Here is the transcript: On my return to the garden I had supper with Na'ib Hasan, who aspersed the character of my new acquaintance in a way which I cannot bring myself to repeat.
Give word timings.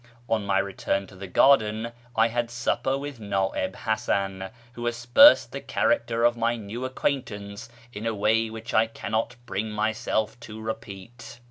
On 0.27 0.47
my 0.47 0.57
return 0.57 1.05
to 1.05 1.15
the 1.15 1.27
garden 1.27 1.91
I 2.15 2.29
had 2.29 2.49
supper 2.49 2.97
with 2.97 3.19
Na'ib 3.19 3.75
Hasan, 3.75 4.49
who 4.73 4.87
aspersed 4.87 5.51
the 5.51 5.61
character 5.61 6.23
of 6.23 6.35
my 6.35 6.55
new 6.55 6.85
acquaintance 6.85 7.69
in 7.93 8.07
a 8.07 8.15
way 8.15 8.49
which 8.49 8.73
I 8.73 8.87
cannot 8.87 9.35
bring 9.45 9.69
myself 9.69 10.39
to 10.39 10.59
repeat. 10.59 11.37